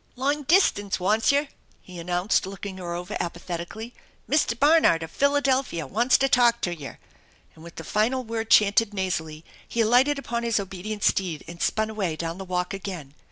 [0.25, 1.47] "Long distance wants yer,"
[1.79, 3.91] he announced, looking her over aj^athetically."
[4.27, 4.57] Mr.
[4.59, 6.97] Barnard, of Philadelphia, wants to talk to yer!"
[7.53, 11.91] and with the final word chanted nasally he alighted upon his obedient steed and spun
[11.91, 13.13] away down the walk again.